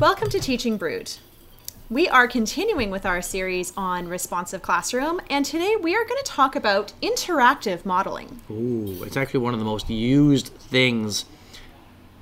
[0.00, 1.12] Welcome to Teaching Brood.
[1.90, 6.24] We are continuing with our series on responsive classroom, and today we are going to
[6.24, 8.40] talk about interactive modeling.
[8.50, 11.26] Ooh, it's actually one of the most used things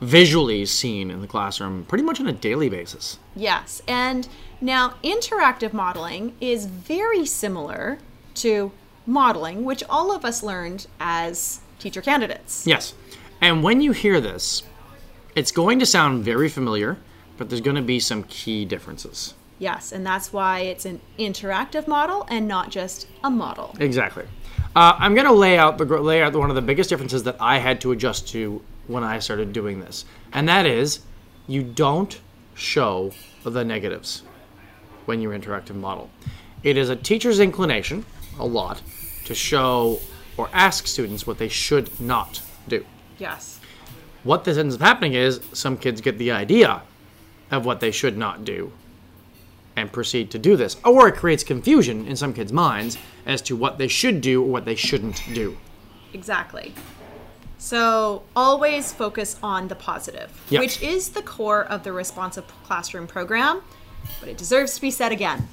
[0.01, 3.21] visually seen in the classroom pretty much on a daily basis.
[3.37, 4.27] Yes, and
[4.61, 7.99] now interactive modeling is very similar
[8.35, 8.73] to
[9.07, 12.67] modeling, which all of us learned as teacher candidates.
[12.67, 12.95] Yes.
[13.41, 14.65] And when you hear this,
[15.37, 16.99] it's going to sound very familiar,
[17.39, 19.35] but there's going to be some key differences.
[19.59, 23.75] Yes, and that's why it's an interactive model and not just a model.
[23.81, 24.25] Exactly.
[24.77, 27.37] Uh, I'm going to lay out the lay out one of the biggest differences that
[27.41, 31.01] I had to adjust to when I started doing this, and that is
[31.47, 32.21] you don't
[32.55, 34.23] show the negatives
[35.07, 36.11] when you interactive model.
[36.63, 38.05] It is a teacher's inclination,
[38.39, 38.83] a lot,
[39.25, 40.01] to show
[40.37, 42.85] or ask students what they should not do.
[43.19, 43.59] Yes.
[44.23, 46.83] What this ends up happening is some kids get the idea
[47.51, 48.73] of what they should not do
[49.77, 50.77] and proceed to do this.
[50.85, 54.49] Or it creates confusion in some kids' minds as to what they should do or
[54.49, 55.57] what they shouldn't do.
[56.13, 56.75] Exactly.
[57.59, 60.61] So always focus on the positive, Yeah.
[60.61, 63.63] which is the core of the responsive classroom program,
[64.21, 65.49] but it deserves to be said again.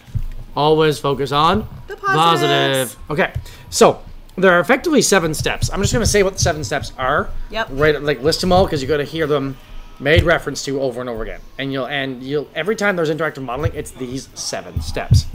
[0.56, 2.96] Always focus on The positives.
[3.10, 3.34] Okay,
[3.70, 4.02] so
[4.38, 5.70] there are effectively seven steps.
[5.72, 7.30] I'm just going to say what the seven steps are.
[7.50, 7.68] Yep.
[7.72, 9.58] Right, like list them all because you got to hear them
[10.00, 11.42] made reference to over and over again.
[11.58, 15.26] And you'll and you'll every time there's interactive modeling, it's these seven steps.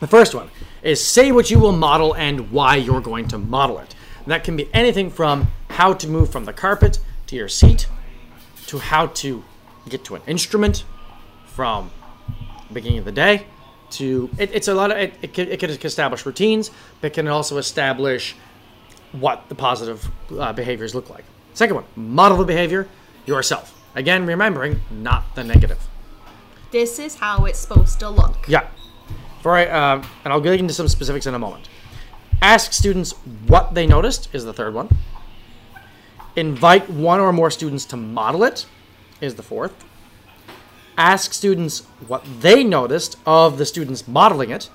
[0.00, 0.50] The first one
[0.82, 3.94] is say what you will model and why you're going to model it.
[4.18, 7.88] And that can be anything from how to move from the carpet to your seat
[8.66, 9.42] to how to
[9.88, 10.84] get to an instrument
[11.46, 11.90] from
[12.68, 13.46] the beginning of the day
[13.88, 17.28] to it, it's a lot of it, it, can, it can establish routines but can
[17.28, 18.34] also establish
[19.12, 21.24] what the positive uh, behaviors look like
[21.54, 22.88] second one model the behavior
[23.26, 23.74] yourself.
[23.94, 25.78] Again remembering not the negative.
[26.70, 28.48] This is how it's supposed to look.
[28.48, 28.68] yeah.
[29.42, 31.68] For uh, and i'll get into some specifics in a moment.
[32.42, 33.12] Ask students
[33.46, 34.88] what they noticed is the third one.
[36.34, 38.66] Invite one or more students to model it
[39.20, 39.84] is the fourth.
[40.98, 44.68] Ask students what they noticed of the students modeling it.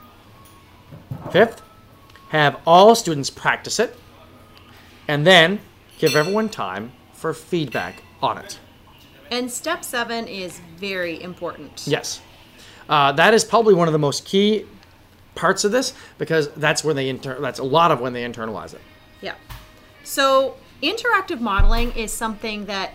[1.31, 1.61] Fifth
[2.29, 3.95] have all students practice it.
[5.07, 5.59] And then
[5.99, 8.59] give everyone time for feedback on it
[9.29, 11.83] And step seven is very important.
[11.85, 12.21] Yes.
[12.89, 14.65] Uh, that is probably one of the most key
[15.35, 18.73] parts of this because that's when they inter- that's a lot of when they internalize
[18.73, 18.81] it.
[19.21, 19.35] Yeah.
[20.03, 22.91] So interactive modeling is something that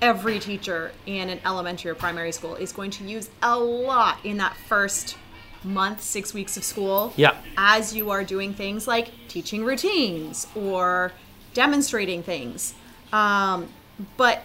[0.00, 4.36] every teacher in an elementary or primary school is going to use a lot in
[4.38, 5.16] that first
[5.64, 7.12] month, six weeks of school.
[7.16, 7.36] Yeah.
[7.56, 11.12] As you are doing things like teaching routines or
[11.54, 12.74] demonstrating things.
[13.12, 13.68] Um,
[14.16, 14.44] but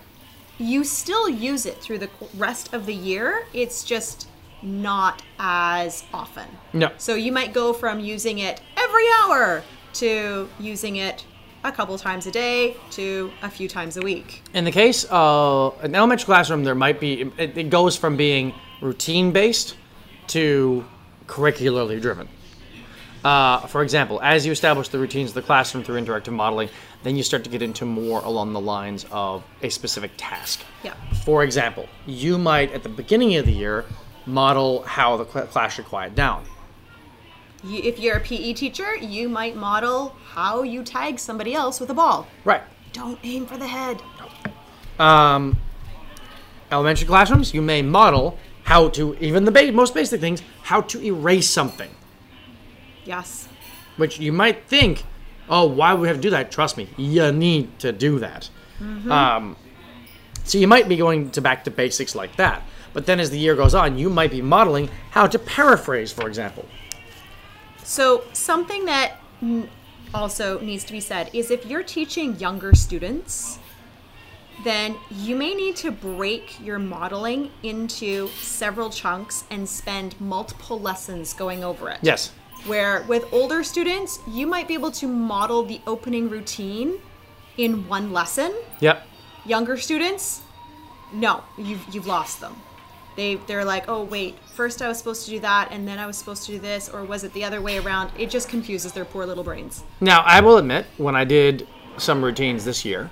[0.58, 3.46] you still use it through the rest of the year.
[3.54, 4.28] It's just
[4.62, 6.48] not as often.
[6.72, 6.92] No.
[6.98, 11.26] So you might go from using it every hour to using it
[11.64, 14.42] a couple times a day to a few times a week.
[14.54, 18.54] In the case of an elementary classroom, there might be it, it goes from being
[18.82, 19.76] routine based
[20.28, 20.86] to
[21.28, 22.28] curricularly driven.
[23.24, 26.70] Uh, for example, as you establish the routines of the classroom through interactive modeling,
[27.04, 30.62] then you start to get into more along the lines of a specific task.
[30.84, 30.94] Yeah.
[31.24, 33.86] For example, you might at the beginning of the year
[34.26, 36.46] model how the class should quiet down.
[37.64, 41.90] You, if you're a PE teacher, you might model how you tag somebody else with
[41.90, 42.28] a ball.
[42.44, 42.62] Right.
[42.92, 44.02] Don't aim for the head.
[45.00, 45.58] Um,
[46.72, 51.02] elementary classrooms, you may model how to, even the ba- most basic things, how to
[51.02, 51.90] erase something.
[53.06, 53.48] Yes.
[53.98, 55.06] Which you might think,
[55.50, 56.52] oh, why would we have to do that?
[56.52, 58.50] Trust me, you need to do that.
[59.10, 59.56] Um,
[60.44, 62.64] so you might be going to back to basics like that.
[62.94, 66.28] But then as the year goes on, you might be modeling how to paraphrase, for
[66.28, 66.66] example.
[67.84, 69.18] So, something that
[70.14, 73.58] also needs to be said is if you're teaching younger students,
[74.64, 81.34] then you may need to break your modeling into several chunks and spend multiple lessons
[81.34, 81.98] going over it.
[82.02, 82.32] Yes.
[82.66, 87.00] Where with older students, you might be able to model the opening routine
[87.58, 88.54] in one lesson.
[88.80, 89.06] Yep.
[89.46, 90.42] Younger students,
[91.12, 92.56] no, you've you've lost them.
[93.16, 96.08] They they're like, oh wait, first I was supposed to do that, and then I
[96.08, 98.12] was supposed to do this, or was it the other way around?
[98.18, 99.84] It just confuses their poor little brains.
[100.00, 101.68] Now, I will admit, when I did
[101.98, 103.12] some routines this year,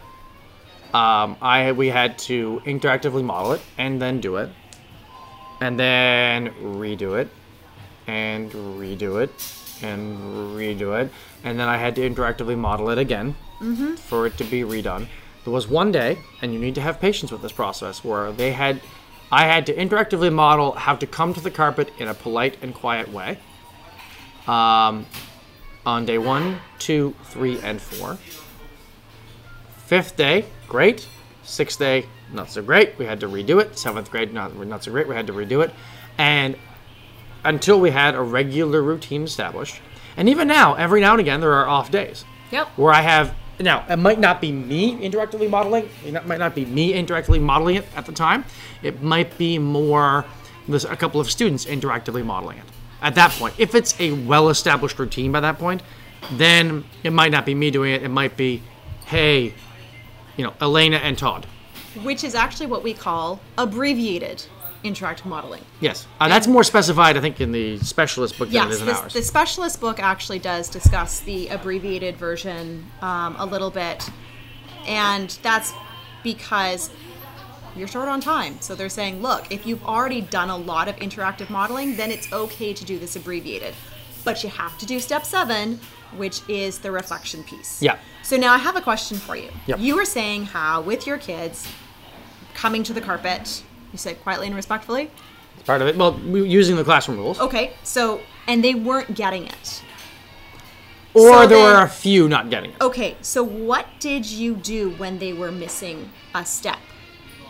[0.93, 4.49] um, I we had to interactively model it and then do it,
[5.59, 7.29] and then redo it,
[8.11, 9.31] and redo it,
[9.81, 10.17] and
[10.57, 11.11] redo it,
[11.45, 13.35] and then I had to interactively model it again
[14.09, 15.07] for it to be redone.
[15.43, 18.51] There was one day, and you need to have patience with this process, where they
[18.51, 18.81] had
[19.31, 22.73] I had to interactively model how to come to the carpet in a polite and
[22.73, 23.39] quiet way.
[24.45, 25.05] Um,
[25.85, 28.17] on day one, two, three, and four.
[29.85, 31.07] Fifth day, great.
[31.43, 32.97] Sixth day, not so great.
[32.97, 33.77] We had to redo it.
[33.77, 35.07] Seventh grade, not not so great.
[35.07, 35.71] We had to redo it,
[36.17, 36.55] and
[37.43, 39.81] until we had a regular routine established.
[40.17, 42.67] And even now, every now and again, there are off days Yep.
[42.75, 45.87] where I have now it might not be me interactively modeling.
[46.05, 48.43] It might not be me interactively modeling it at the time.
[48.81, 50.25] It might be more
[50.67, 52.63] there's a couple of students interactively modeling it.
[53.01, 55.81] At that point, if it's a well-established routine by that point,
[56.33, 58.03] then it might not be me doing it.
[58.03, 58.61] It might be,
[59.05, 59.53] hey,
[60.37, 61.47] you know, Elena and Todd.
[62.03, 64.43] Which is actually what we call abbreviated
[64.83, 65.63] interactive modeling.
[65.79, 68.85] Yes, uh, that's more specified, I think, in the specialist book than it Yes, in
[68.85, 69.13] this, ours.
[69.13, 74.09] the specialist book actually does discuss the abbreviated version um, a little bit,
[74.87, 75.73] and that's
[76.23, 76.89] because
[77.75, 78.59] you're short on time.
[78.59, 82.31] So they're saying, look, if you've already done a lot of interactive modeling, then it's
[82.33, 83.73] okay to do this abbreviated,
[84.25, 85.79] but you have to do step seven,
[86.17, 87.81] which is the reflection piece.
[87.81, 87.97] Yeah.
[88.23, 89.49] So now I have a question for you.
[89.67, 89.79] Yep.
[89.79, 91.67] You were saying how with your kids
[92.53, 95.11] coming to the carpet, you said quietly and respectfully.
[95.55, 95.97] It's part of it.
[95.97, 99.83] Well, using the classroom rules, Okay, so and they weren't getting it.
[101.13, 102.81] or so there were a few not getting it.
[102.81, 106.79] Okay, so what did you do when they were missing a step?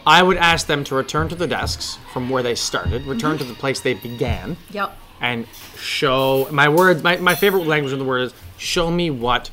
[0.06, 3.44] I would ask them to return to the desks from where they started, return to
[3.44, 3.60] the mm-hmm.
[3.60, 4.98] place they began, Yep.
[5.22, 5.46] and
[5.78, 7.04] show my word.
[7.04, 9.52] My, my favorite language in the word is show me what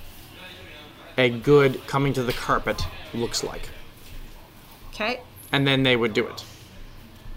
[1.19, 2.81] a good coming to the carpet
[3.13, 3.69] looks like,
[4.95, 5.21] Okay.
[5.53, 6.45] and then they would do it.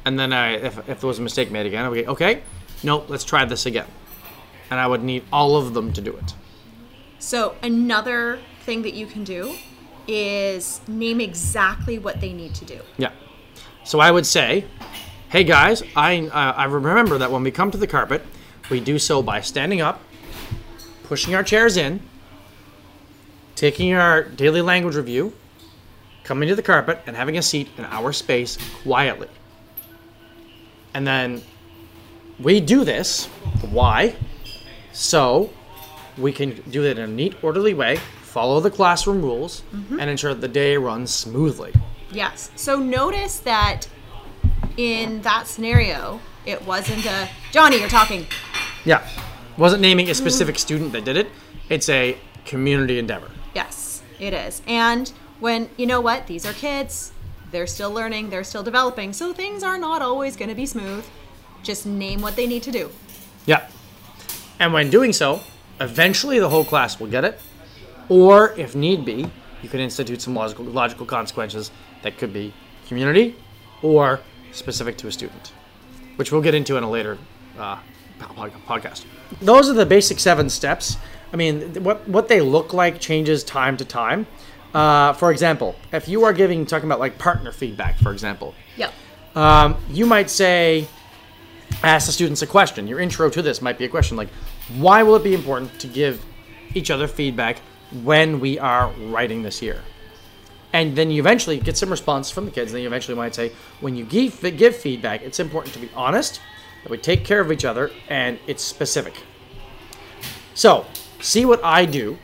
[0.06, 2.42] And then I, if, if there was a mistake made again, I would go, okay,
[2.84, 3.88] nope, let's try this again,
[4.70, 6.34] and I would need all of them to do it.
[7.20, 9.56] So another thing that you can do
[10.08, 12.80] is name exactly what they need to do.
[12.98, 13.12] Yeah.
[13.84, 14.66] So I would say,
[15.30, 18.24] hey guys, I uh, I remember that when we come to the carpet,
[18.70, 20.02] we do so by standing up,
[21.04, 22.02] pushing our chairs in,
[23.56, 25.34] taking our daily language review,
[26.24, 29.28] coming to the carpet and having a seat in our space quietly.
[30.94, 31.42] And then
[32.40, 33.28] we do this.
[33.70, 34.16] Why?
[34.92, 35.52] So
[36.18, 40.00] we can do it in a neat, orderly way, follow the classroom rules, mm-hmm.
[40.00, 41.74] and ensure that the day runs smoothly.
[42.12, 42.52] Yes.
[42.56, 43.88] So notice that
[44.78, 48.26] in that scenario, it wasn't a Johnny, you're talking.
[48.86, 49.08] Yeah.
[49.58, 50.62] Wasn't naming a specific mm-hmm.
[50.62, 51.28] student that did it.
[51.70, 53.30] It's a community endeavor.
[53.54, 54.62] Yes, it is.
[54.68, 57.12] And when you know what, these are kids.
[57.52, 61.06] They're still learning, they're still developing, so things are not always going to be smooth.
[61.64, 62.90] Just name what they need to do.
[63.46, 63.68] Yeah.
[64.60, 65.42] And when doing so,
[65.80, 67.40] eventually the whole class will get it.
[68.10, 69.30] Or if need be,
[69.62, 71.72] you can institute some logical logical consequences
[72.02, 72.54] that could be
[72.88, 73.36] community
[73.82, 74.20] or
[74.52, 75.54] specific to a student,
[76.16, 77.18] which we'll get into in a later
[77.58, 77.78] uh,
[78.20, 79.06] podcast.
[79.42, 80.98] Those are the basic seven steps.
[81.34, 84.28] I mean, what what they look like changes time to time.
[84.74, 88.94] Uh, for example, if you are giving talking about like partner feedback, for example, Yep.
[89.36, 90.88] um, you might say,
[91.84, 92.88] ask the students a question.
[92.88, 94.30] Your intro to this might be a question like,
[94.78, 96.24] why will it be important to give
[96.74, 97.60] each other feedback
[98.04, 99.82] when we are writing this year?
[100.74, 102.72] And then you eventually get some response from the kids.
[102.72, 103.52] And then you eventually might say,
[103.82, 106.40] when you give, give feedback, it's important to be honest,
[106.84, 109.14] that we take care of each other, and it's specific.
[110.54, 110.86] So,
[111.20, 112.18] see what I do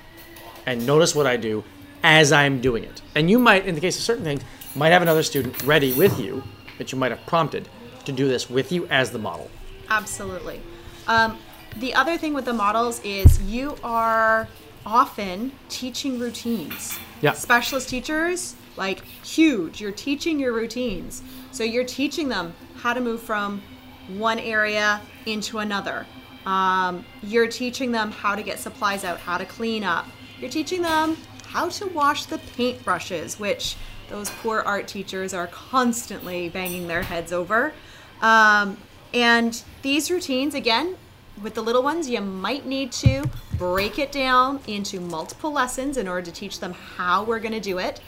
[0.65, 1.63] and notice what I do
[2.03, 3.01] as I'm doing it.
[3.15, 4.41] And you might, in the case of certain things,
[4.75, 6.43] might have another student ready with you
[6.77, 7.67] that you might have prompted
[8.05, 9.49] to do this with you as the model.
[9.89, 10.61] Absolutely.
[11.07, 11.37] Um,
[11.77, 14.47] the other thing with the models is you are
[14.85, 16.97] often teaching routines.
[17.21, 17.33] Yeah.
[17.33, 21.21] Specialist teachers, like huge, you're teaching your routines.
[21.51, 23.61] So you're teaching them how to move from
[24.07, 26.05] one area into another.
[26.45, 30.05] Um, you're teaching them how to get supplies out, how to clean up.
[30.39, 31.17] You're teaching them
[31.49, 33.75] how to wash the paintbrushes, which
[34.09, 37.73] those poor art teachers are constantly banging their heads over.
[38.21, 38.77] Um,
[39.13, 40.95] and these routines, again,
[41.41, 46.07] with the little ones, you might need to break it down into multiple lessons in
[46.07, 48.01] order to teach them how we're going to do it.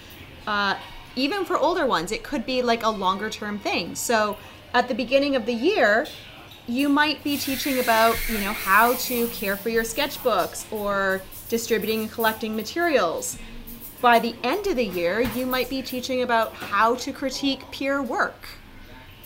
[0.48, 0.76] Uh,
[1.16, 3.96] even for older ones, it could be like a longer term thing.
[3.96, 4.38] So
[4.74, 6.08] at the beginning of the year,
[6.68, 12.02] you might be teaching about, you know, how to care for your sketchbooks or distributing
[12.02, 13.38] and collecting materials.
[14.02, 18.02] By the end of the year, you might be teaching about how to critique peer
[18.02, 18.48] work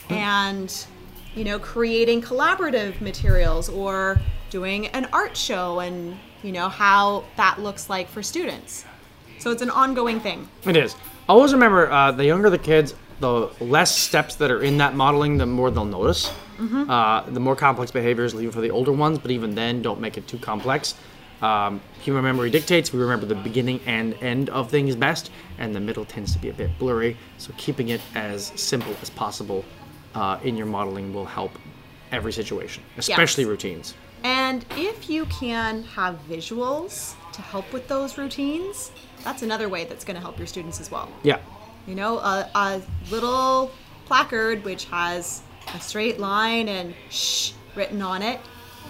[0.09, 0.85] and
[1.35, 7.59] you know creating collaborative materials or doing an art show and you know how that
[7.61, 8.83] looks like for students
[9.39, 10.95] so it's an ongoing thing It is.
[11.29, 15.37] Always remember, uh, the younger the kids, the less steps that are in that modeling,
[15.37, 16.29] the more they'll notice.
[16.59, 19.99] Uh, the more complex behaviors, leave it for the older ones, but even then, don't
[20.01, 20.95] make it too complex.
[21.43, 25.79] Um, human memory dictates we remember the beginning and end of things best, and the
[25.81, 27.17] middle tends to be a bit blurry.
[27.37, 29.65] So keeping it as simple as possible
[30.15, 31.51] uh, in your modeling will help
[32.13, 33.93] every situation, especially routines.
[34.23, 40.05] And if you can have visuals to help with those routines, that's another way that's
[40.05, 41.11] going to help your students as well.
[41.23, 41.39] Yeah.
[41.87, 42.81] You know, a, a
[43.11, 43.69] little
[44.05, 45.41] placard which has
[45.73, 48.39] a straight line and shh written on it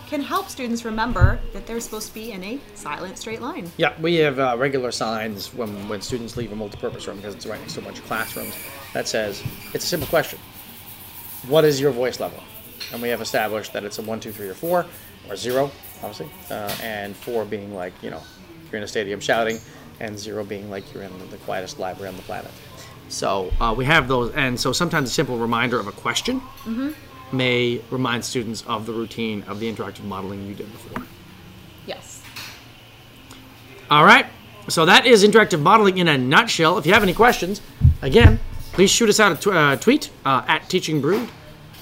[0.07, 3.71] can help students remember that they're supposed to be in a silent straight line.
[3.77, 7.45] Yeah, we have uh, regular signs when, when students leave a multipurpose room because it's
[7.45, 8.55] right next to a bunch of classrooms
[8.93, 10.39] that says, it's a simple question.
[11.47, 12.43] What is your voice level?
[12.91, 14.85] And we have established that it's a one, two, three, or four,
[15.29, 15.71] or zero,
[16.03, 18.21] obviously, uh, and four being like, you know,
[18.71, 19.57] you're in a stadium shouting,
[19.99, 22.51] and zero being like you're in the quietest library on the planet.
[23.09, 26.41] So uh, we have those, and so sometimes a simple reminder of a question
[27.33, 31.03] may remind students of the routine of the interactive modeling you did before.
[31.85, 32.21] Yes.
[33.89, 34.25] All right.
[34.69, 36.77] So that is interactive modeling in a nutshell.
[36.77, 37.61] If you have any questions,
[38.01, 38.39] again,
[38.71, 41.27] please shoot us out a tw- uh, tweet uh, at Teaching Brood,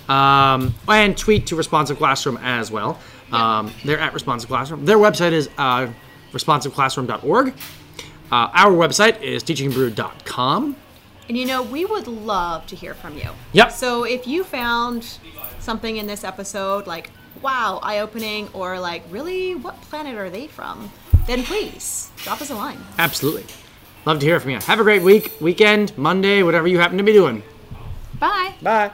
[0.09, 2.99] um, and tweet to Responsive Classroom as well.
[3.31, 4.83] Um, they're at Responsive Classroom.
[4.85, 5.87] Their website is uh,
[6.33, 7.53] responsiveclassroom.org.
[8.31, 10.75] Uh, our website is teachingbrood.com.
[11.27, 13.29] And you know, we would love to hear from you.
[13.53, 13.71] Yep.
[13.71, 15.17] So if you found
[15.59, 17.09] something in this episode like,
[17.41, 20.91] wow, eye opening, or like, really, what planet are they from?
[21.27, 22.79] Then please drop us a line.
[22.97, 23.45] Absolutely.
[24.05, 24.59] Love to hear from you.
[24.59, 27.43] Have a great week, weekend, Monday, whatever you happen to be doing.
[28.19, 28.55] Bye.
[28.61, 28.91] Bye.